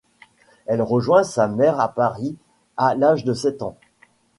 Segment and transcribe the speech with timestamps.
[0.65, 2.35] Elle rejoint sa mère à Paris
[2.75, 3.77] à l'âge de sept ans.